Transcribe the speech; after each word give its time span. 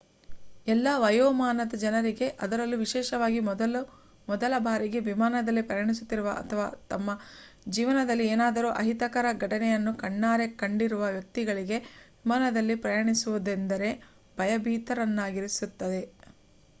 ಎಲ್ಲಾ 0.67 0.91
ವಯೋಮಾನದ 0.97 1.73
ಜನರಿಗೆ 1.81 2.27
ಅದರಲ್ಲೂ 2.39 2.77
ವಿಶೇಷವಾಗಿ 2.77 3.39
ಮೊದಲ 4.27 4.53
ಬಾರಿಗೆ 4.59 4.99
ವಿಮಾನದಲ್ಲಿ 5.09 5.63
ಪ್ರಯಾಣಿಸುತ್ತಿರುವ 5.63 6.29
ಅಥವಾ 6.39 6.65
ತಮ್ಮ 6.89 7.15
ಜೀವನದಲ್ಲಿ 7.69 8.25
ಏನಾದರೂ 8.27 8.71
ಅಹಿತಕರ 8.79 9.25
ಘಟನೆಗಳನ್ನು 9.37 9.93
ಕಣ್ಣಾರೆ 9.97 10.47
ಕಂಡಿರುವ 10.57 11.05
ವ್ಯಕ್ತಿಗಳಿಗೆ 11.09 11.79
ವಿಮಾನದಲ್ಲಿ 12.19 12.77
ಪ್ರಯಾಣಿಸುವುದೆಂದರೆ 12.81 13.91
ಭಯಭೀತರನ್ನಾಗಿಸುತ್ತದೆ 14.37 16.03